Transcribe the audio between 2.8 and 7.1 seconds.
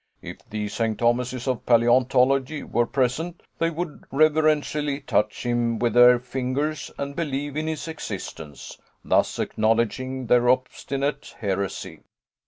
present, they would reverentially touch him with their fingers